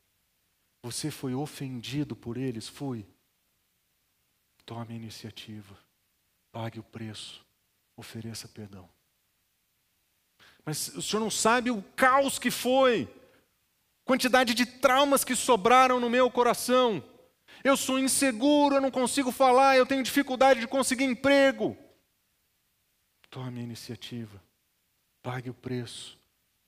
[0.85, 2.69] Você foi ofendido por eles?
[2.69, 3.05] Fui.
[4.65, 5.77] Tome a iniciativa.
[6.53, 7.45] Pague o preço.
[7.97, 8.89] Ofereça perdão.
[10.65, 13.13] Mas o senhor não sabe o caos que foi.
[14.05, 17.05] Quantidade de traumas que sobraram no meu coração.
[17.65, 21.77] Eu sou inseguro, eu não consigo falar, eu tenho dificuldade de conseguir emprego.
[23.29, 24.41] Tome a iniciativa,
[25.21, 26.20] pague o preço,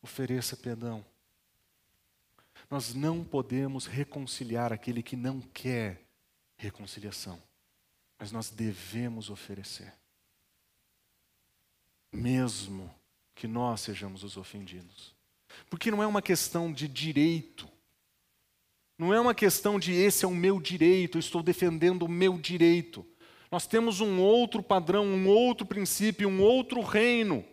[0.02, 1.04] ofereça perdão.
[2.68, 6.02] Nós não podemos reconciliar aquele que não quer
[6.56, 7.40] reconciliação,
[8.18, 9.92] mas nós devemos oferecer,
[12.12, 12.92] mesmo
[13.34, 15.14] que nós sejamos os ofendidos.
[15.68, 17.68] Porque não é uma questão de direito,
[18.96, 22.38] não é uma questão de esse é o meu direito, eu estou defendendo o meu
[22.38, 23.04] direito.
[23.50, 27.44] Nós temos um outro padrão, um outro princípio, um outro reino.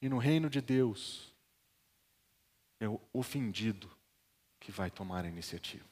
[0.00, 1.32] E no reino de Deus,
[2.80, 3.90] é o ofendido
[4.60, 5.84] que vai tomar a iniciativa.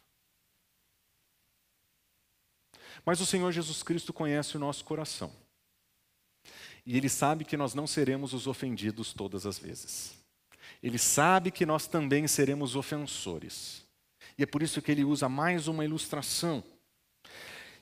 [3.05, 5.33] Mas o Senhor Jesus Cristo conhece o nosso coração.
[6.87, 10.15] E Ele sabe que nós não seremos os ofendidos todas as vezes.
[10.83, 13.83] Ele sabe que nós também seremos ofensores.
[14.37, 16.63] E é por isso que ele usa mais uma ilustração.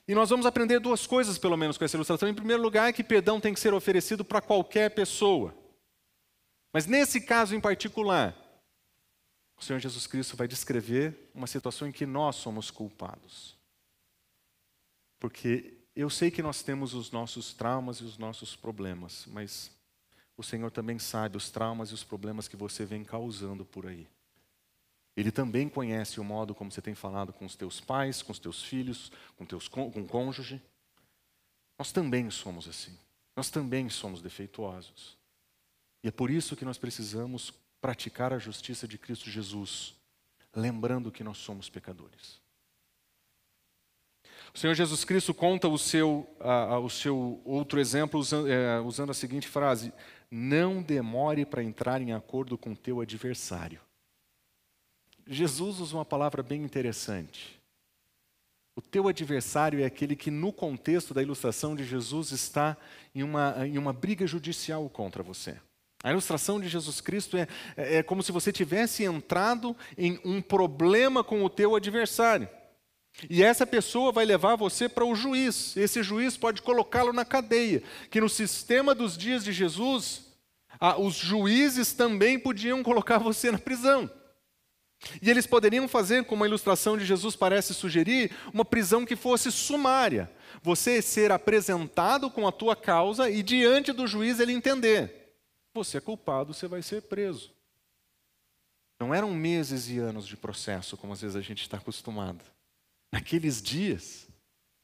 [0.07, 2.29] E nós vamos aprender duas coisas, pelo menos, com essa ilustração.
[2.29, 5.53] Em primeiro lugar, é que perdão tem que ser oferecido para qualquer pessoa.
[6.73, 8.35] Mas nesse caso em particular,
[9.55, 13.55] o Senhor Jesus Cristo vai descrever uma situação em que nós somos culpados.
[15.19, 19.71] Porque eu sei que nós temos os nossos traumas e os nossos problemas, mas
[20.35, 24.07] o Senhor também sabe os traumas e os problemas que você vem causando por aí.
[25.15, 28.39] Ele também conhece o modo como você tem falado com os teus pais, com os
[28.39, 30.59] teus filhos, com, teus, com o cônjuge.
[31.77, 32.97] Nós também somos assim.
[33.35, 35.15] Nós também somos defeituosos.
[36.03, 39.95] E é por isso que nós precisamos praticar a justiça de Cristo Jesus,
[40.55, 42.41] lembrando que nós somos pecadores.
[44.53, 49.09] O Senhor Jesus Cristo conta o seu, uh, o seu outro exemplo usando, uh, usando
[49.09, 49.91] a seguinte frase:
[50.29, 53.81] Não demore para entrar em acordo com teu adversário.
[55.25, 57.59] Jesus usa uma palavra bem interessante.
[58.75, 62.75] O teu adversário é aquele que, no contexto da ilustração de Jesus, está
[63.13, 65.59] em uma, em uma briga judicial contra você.
[66.03, 67.47] A ilustração de Jesus Cristo é,
[67.77, 72.49] é, é como se você tivesse entrado em um problema com o teu adversário.
[73.29, 75.77] E essa pessoa vai levar você para o juiz.
[75.77, 77.81] Esse juiz pode colocá-lo na cadeia.
[78.09, 80.25] Que no sistema dos dias de Jesus,
[80.97, 84.09] os juízes também podiam colocar você na prisão.
[85.21, 89.51] E eles poderiam fazer, como a ilustração de Jesus parece sugerir, uma prisão que fosse
[89.51, 90.29] sumária.
[90.61, 95.22] Você ser apresentado com a tua causa e diante do juiz ele entender.
[95.73, 97.53] Você é culpado, você vai ser preso.
[98.99, 102.43] Não eram meses e anos de processo, como às vezes a gente está acostumado.
[103.11, 104.27] Naqueles dias,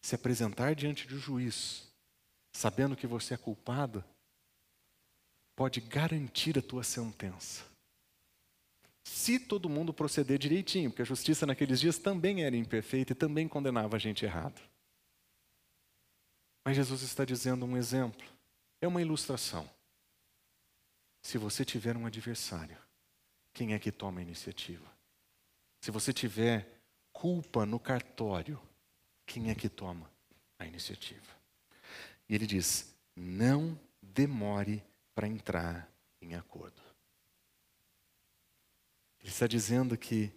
[0.01, 1.87] se apresentar diante do juiz,
[2.51, 4.03] sabendo que você é culpado,
[5.55, 7.63] pode garantir a tua sentença.
[9.03, 13.47] Se todo mundo proceder direitinho, porque a justiça naqueles dias também era imperfeita e também
[13.47, 14.61] condenava a gente errado.
[16.65, 18.25] Mas Jesus está dizendo um exemplo,
[18.81, 19.69] é uma ilustração.
[21.21, 22.77] Se você tiver um adversário,
[23.53, 24.85] quem é que toma a iniciativa?
[25.81, 28.59] Se você tiver culpa no cartório,
[29.25, 30.09] quem é que toma
[30.57, 31.37] a iniciativa?
[32.27, 35.91] E ele diz: não demore para entrar
[36.21, 36.81] em acordo.
[39.19, 40.31] Ele está dizendo que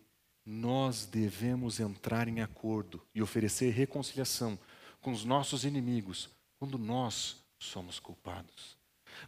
[0.44, 4.58] nós devemos entrar em acordo e oferecer reconciliação
[5.00, 6.28] com os nossos inimigos
[6.58, 8.76] quando nós somos culpados.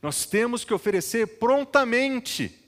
[0.02, 2.64] Nós temos que oferecer prontamente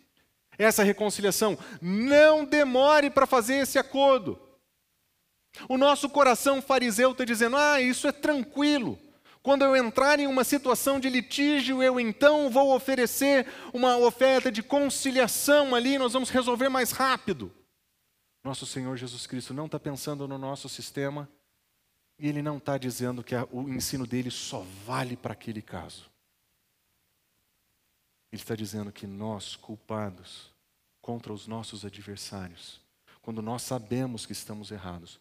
[0.58, 1.58] essa reconciliação.
[1.80, 4.40] Não demore para fazer esse acordo.
[5.68, 8.98] O nosso coração fariseu está dizendo: ah, isso é tranquilo.
[9.42, 14.60] Quando eu entrar em uma situação de litígio, eu então vou oferecer uma oferta de
[14.60, 17.52] conciliação ali, nós vamos resolver mais rápido.
[18.42, 21.28] Nosso Senhor Jesus Cristo não está pensando no nosso sistema
[22.18, 26.10] e Ele não está dizendo que o ensino dele só vale para aquele caso.
[28.36, 30.52] Ele está dizendo que nós, culpados
[31.00, 32.80] contra os nossos adversários,
[33.22, 35.18] quando nós sabemos que estamos errados,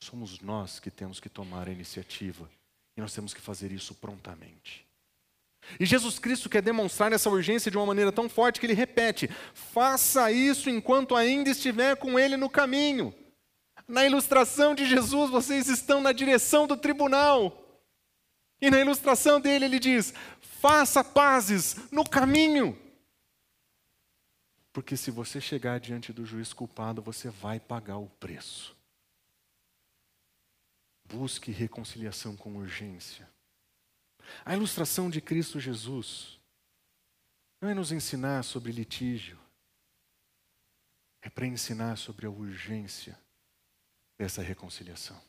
[0.00, 2.48] Somos nós que temos que tomar a iniciativa
[2.96, 4.86] e nós temos que fazer isso prontamente.
[5.78, 9.28] E Jesus Cristo quer demonstrar essa urgência de uma maneira tão forte que ele repete:
[9.52, 13.12] faça isso enquanto ainda estiver com ele no caminho.
[13.86, 17.64] Na ilustração de Jesus, vocês estão na direção do tribunal.
[18.60, 22.78] E na ilustração dele, ele diz: faça pazes no caminho.
[24.72, 28.76] Porque se você chegar diante do juiz culpado, você vai pagar o preço.
[31.04, 33.28] Busque reconciliação com urgência.
[34.44, 36.38] A ilustração de Cristo Jesus
[37.60, 39.38] não é nos ensinar sobre litígio,
[41.22, 43.18] é para ensinar sobre a urgência
[44.16, 45.27] dessa reconciliação.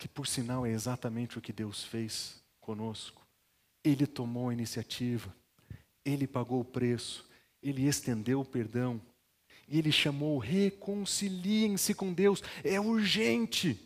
[0.00, 3.20] Que por sinal é exatamente o que Deus fez conosco.
[3.84, 5.36] Ele tomou a iniciativa,
[6.02, 7.28] ele pagou o preço,
[7.62, 8.98] ele estendeu o perdão,
[9.68, 12.42] ele chamou reconciliem-se com Deus.
[12.64, 13.78] É urgente.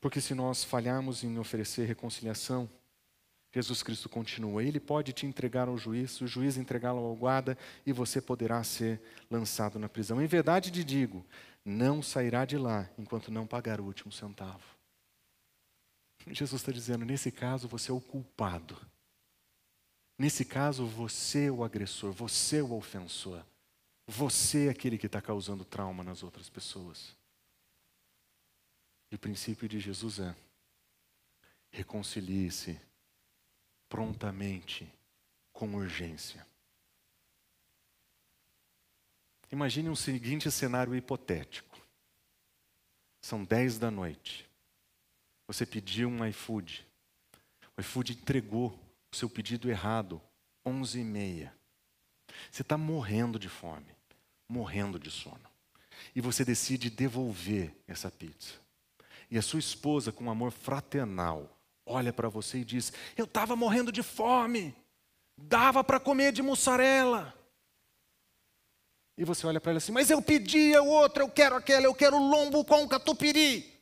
[0.00, 2.66] Porque se nós falharmos em oferecer reconciliação,
[3.54, 4.64] Jesus Cristo continua.
[4.64, 8.98] Ele pode te entregar ao juiz, o juiz entregá-lo ao guarda e você poderá ser
[9.30, 10.22] lançado na prisão.
[10.22, 11.24] Em verdade te digo,
[11.64, 14.64] não sairá de lá enquanto não pagar o último centavo.
[16.26, 18.78] Jesus está dizendo: nesse caso você é o culpado.
[20.18, 23.44] Nesse caso, você é o agressor, você é o ofensor.
[24.06, 27.16] Você é aquele que está causando trauma nas outras pessoas.
[29.10, 30.36] E o princípio de Jesus é:
[31.70, 32.78] reconcilie-se
[33.88, 34.88] prontamente,
[35.52, 36.46] com urgência.
[39.52, 41.78] Imagine um seguinte cenário hipotético.
[43.20, 44.48] São 10 da noite.
[45.46, 46.86] Você pediu um iFood.
[47.76, 48.68] O iFood entregou
[49.12, 50.22] o seu pedido errado,
[50.64, 51.54] 11 e meia.
[52.50, 53.94] Você está morrendo de fome,
[54.48, 55.52] morrendo de sono.
[56.16, 58.54] E você decide devolver essa pizza.
[59.30, 63.92] E a sua esposa, com amor fraternal, olha para você e diz: Eu estava morrendo
[63.92, 64.74] de fome,
[65.36, 67.41] dava para comer de mussarela.
[69.22, 71.94] E você olha para ela assim: Mas eu pedi a outra, eu quero aquela, eu
[71.94, 73.72] quero lombo com catupiry.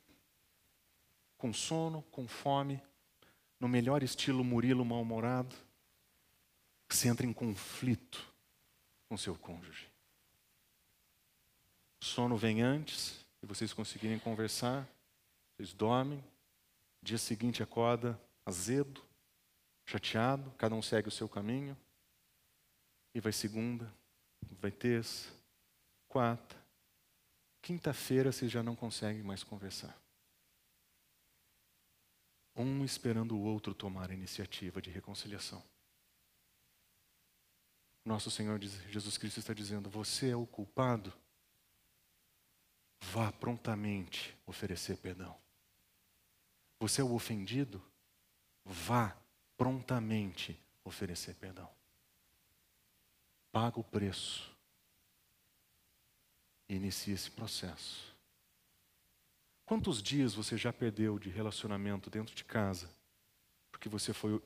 [1.39, 2.79] Com sono, com fome,
[3.59, 5.57] no melhor estilo Murilo mal-humorado,
[6.87, 8.23] você entra em conflito
[9.09, 9.89] com seu cônjuge.
[12.03, 14.87] O sono vem antes, e vocês conseguirem conversar,
[15.57, 16.23] vocês dormem,
[17.03, 19.03] dia seguinte acorda azedo,
[19.87, 21.75] chateado, cada um segue o seu caminho,
[23.15, 23.91] e vai segunda,
[24.61, 25.31] vai terça,
[26.09, 26.57] quarta,
[27.63, 29.97] quinta-feira vocês já não conseguem mais conversar.
[32.55, 35.63] Um esperando o outro tomar a iniciativa de reconciliação.
[38.05, 41.13] Nosso Senhor Jesus Cristo está dizendo: Você é o culpado?
[43.03, 45.39] Vá prontamente oferecer perdão.
[46.81, 47.83] Você é o ofendido?
[48.65, 49.17] Vá
[49.57, 51.71] prontamente oferecer perdão.
[53.53, 54.51] Paga o preço.
[56.69, 58.15] E inicie esse processo.
[59.67, 62.91] Quantos dias você já perdeu de relacionamento dentro de casa
[63.71, 64.43] porque você foi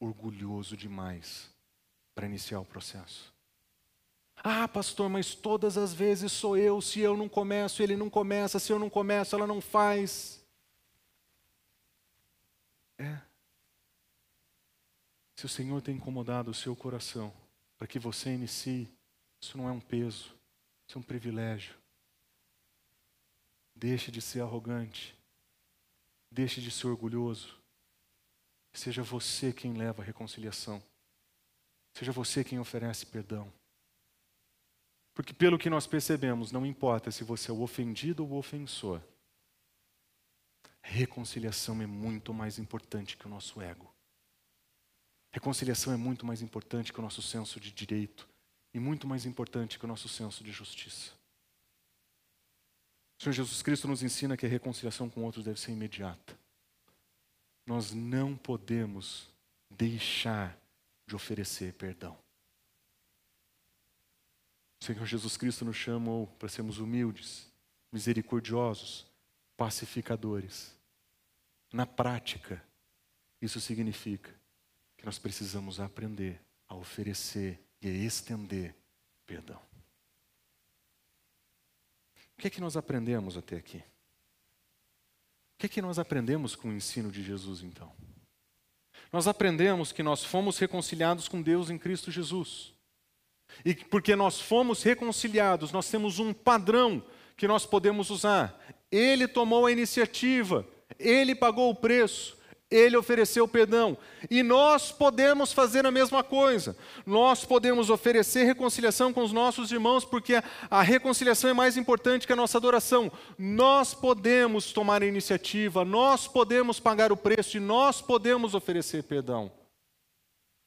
[0.00, 1.48] orgulhoso demais
[2.14, 3.32] para iniciar o processo?
[4.36, 6.80] Ah, pastor, mas todas as vezes sou eu.
[6.80, 8.58] Se eu não começo, ele não começa.
[8.58, 10.44] Se eu não começo, ela não faz.
[12.98, 13.18] É.
[15.36, 17.32] Se o Senhor tem incomodado o seu coração
[17.76, 18.88] para que você inicie,
[19.40, 20.34] isso não é um peso,
[20.86, 21.76] isso é um privilégio.
[23.74, 25.16] Deixe de ser arrogante,
[26.30, 27.58] deixe de ser orgulhoso.
[28.72, 30.82] Seja você quem leva a reconciliação,
[31.96, 33.52] seja você quem oferece perdão.
[35.14, 39.00] Porque, pelo que nós percebemos, não importa se você é o ofendido ou o ofensor,
[40.86, 43.93] Reconciliação é muito mais importante que o nosso ego.
[45.34, 48.28] Reconciliação é muito mais importante que o nosso senso de direito
[48.72, 51.10] e muito mais importante que o nosso senso de justiça.
[53.18, 56.38] O Senhor Jesus Cristo nos ensina que a reconciliação com outros deve ser imediata.
[57.66, 59.28] Nós não podemos
[59.68, 60.56] deixar
[61.04, 62.16] de oferecer perdão.
[64.80, 67.52] O Senhor Jesus Cristo nos chamou para sermos humildes,
[67.90, 69.04] misericordiosos,
[69.56, 70.72] pacificadores.
[71.72, 72.64] Na prática,
[73.42, 74.43] isso significa
[75.04, 78.74] que nós precisamos aprender a oferecer e a estender
[79.26, 79.60] perdão.
[82.16, 83.76] O que é que nós aprendemos até aqui?
[83.76, 83.82] O
[85.58, 87.92] que é que nós aprendemos com o ensino de Jesus então?
[89.12, 92.72] Nós aprendemos que nós fomos reconciliados com Deus em Cristo Jesus.
[93.62, 97.04] E porque nós fomos reconciliados, nós temos um padrão
[97.36, 98.58] que nós podemos usar.
[98.90, 100.66] Ele tomou a iniciativa,
[100.98, 102.38] ele pagou o preço,
[102.70, 103.96] ele ofereceu perdão.
[104.30, 106.76] E nós podemos fazer a mesma coisa.
[107.06, 112.32] Nós podemos oferecer reconciliação com os nossos irmãos, porque a reconciliação é mais importante que
[112.32, 113.12] a nossa adoração.
[113.38, 119.52] Nós podemos tomar a iniciativa, nós podemos pagar o preço e nós podemos oferecer perdão.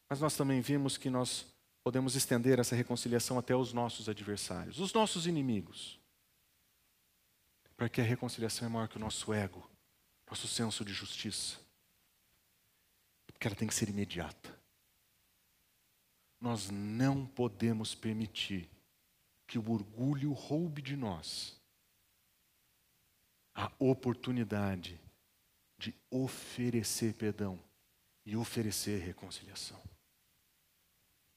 [0.09, 1.45] Mas nós também vimos que nós
[1.83, 5.99] podemos estender essa reconciliação até os nossos adversários, os nossos inimigos.
[7.75, 9.69] Porque a reconciliação é maior que o nosso ego,
[10.29, 11.66] nosso senso de justiça.
[13.37, 14.59] Porque ela tem que ser imediata.
[16.41, 18.67] Nós não podemos permitir
[19.45, 21.55] que o orgulho roube de nós
[23.53, 24.99] a oportunidade
[25.77, 27.59] de oferecer perdão
[28.25, 29.79] e oferecer reconciliação.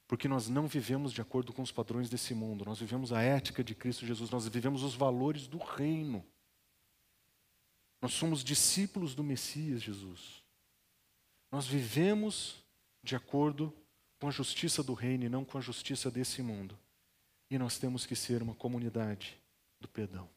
[0.08, 3.62] Porque nós não vivemos de acordo com os padrões desse mundo, nós vivemos a ética
[3.62, 6.26] de Cristo Jesus, nós vivemos os valores do reino.
[8.00, 10.39] Nós somos discípulos do Messias Jesus.
[11.50, 12.62] Nós vivemos
[13.02, 13.74] de acordo
[14.18, 16.78] com a justiça do reino e não com a justiça desse mundo.
[17.50, 19.40] E nós temos que ser uma comunidade
[19.80, 20.28] do perdão.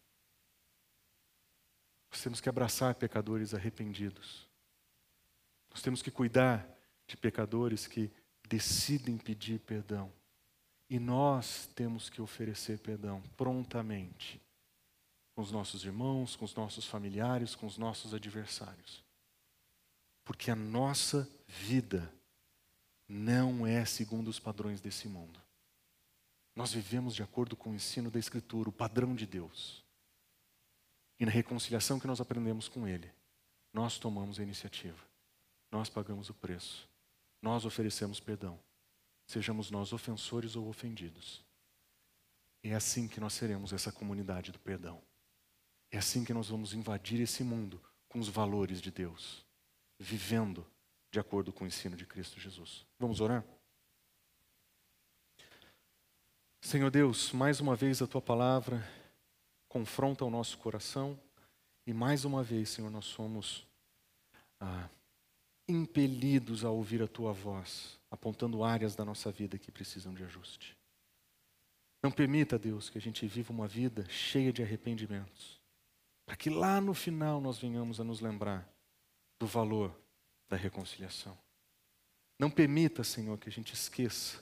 [2.12, 4.48] Nós temos que abraçar pecadores arrependidos.
[5.70, 6.68] Nós temos que cuidar
[7.08, 8.12] de pecadores que
[8.48, 10.12] decidem pedir perdão.
[10.90, 14.40] E nós temos que oferecer perdão prontamente
[15.36, 19.03] com os nossos irmãos, com os nossos familiares, com os nossos adversários.
[20.24, 22.14] Porque a nossa vida
[23.08, 25.42] não é segundo os padrões desse mundo.
[26.56, 29.84] Nós vivemos de acordo com o ensino da Escritura, o padrão de Deus.
[31.20, 33.12] E na reconciliação que nós aprendemos com Ele,
[33.72, 35.04] nós tomamos a iniciativa,
[35.72, 36.88] nós pagamos o preço,
[37.42, 38.60] nós oferecemos perdão,
[39.26, 41.44] sejamos nós ofensores ou ofendidos.
[42.62, 45.02] É assim que nós seremos essa comunidade do perdão.
[45.92, 49.43] É assim que nós vamos invadir esse mundo com os valores de Deus,
[50.04, 50.66] vivendo
[51.10, 52.86] de acordo com o ensino de Cristo Jesus.
[53.00, 53.44] Vamos orar?
[56.62, 58.86] Senhor Deus, mais uma vez a tua palavra
[59.68, 61.20] confronta o nosso coração
[61.88, 63.66] e mais uma vez, Senhor, nós somos
[64.60, 64.90] ah,
[65.68, 70.78] impelidos a ouvir a tua voz, apontando áreas da nossa vida que precisam de ajuste.
[72.02, 75.62] Não permita, Deus, que a gente viva uma vida cheia de arrependimentos,
[76.26, 78.74] para que lá no final nós venhamos a nos lembrar
[79.44, 79.94] do valor
[80.48, 81.38] da reconciliação.
[82.40, 84.42] Não permita, Senhor, que a gente esqueça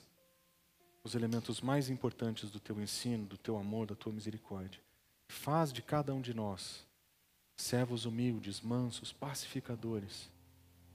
[1.02, 4.80] os elementos mais importantes do teu ensino, do teu amor, da tua misericórdia.
[5.28, 6.86] Faz de cada um de nós
[7.56, 10.30] servos humildes, mansos, pacificadores,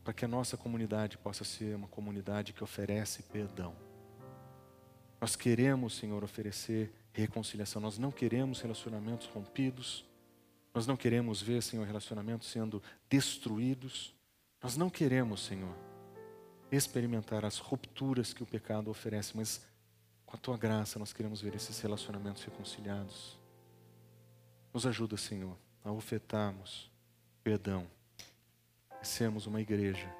[0.05, 3.75] para que a nossa comunidade possa ser uma comunidade que oferece perdão.
[5.19, 7.81] Nós queremos, Senhor, oferecer reconciliação.
[7.81, 10.05] Nós não queremos relacionamentos rompidos.
[10.77, 14.13] Nós não queremos ver, Senhor, relacionamentos sendo destruídos.
[14.61, 15.75] Nós não queremos, Senhor,
[16.71, 19.65] experimentar as rupturas que o pecado oferece, mas
[20.23, 23.39] com a tua graça, nós queremos ver esses relacionamentos reconciliados.
[24.71, 26.91] Nos ajuda, Senhor, a ofertarmos
[27.43, 27.87] perdão
[29.01, 30.15] sermos uma igreja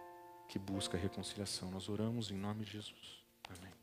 [0.50, 1.70] que busca reconciliação.
[1.70, 3.24] Nós oramos em nome de Jesus.
[3.48, 3.77] Amém.